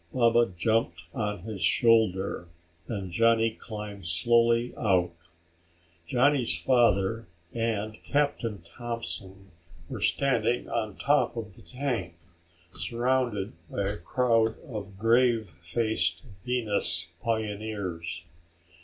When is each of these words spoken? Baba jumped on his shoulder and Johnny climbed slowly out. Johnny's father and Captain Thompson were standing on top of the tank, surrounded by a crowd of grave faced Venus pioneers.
Baba 0.11 0.51
jumped 0.57 1.03
on 1.13 1.41
his 1.41 1.61
shoulder 1.61 2.47
and 2.87 3.11
Johnny 3.11 3.51
climbed 3.51 4.07
slowly 4.07 4.73
out. 4.75 5.13
Johnny's 6.07 6.57
father 6.59 7.27
and 7.53 8.01
Captain 8.01 8.63
Thompson 8.63 9.51
were 9.89 10.01
standing 10.01 10.67
on 10.67 10.95
top 10.95 11.37
of 11.37 11.55
the 11.55 11.61
tank, 11.61 12.15
surrounded 12.73 13.53
by 13.69 13.83
a 13.89 13.97
crowd 13.97 14.57
of 14.61 14.97
grave 14.97 15.47
faced 15.47 16.23
Venus 16.43 17.09
pioneers. 17.23 18.25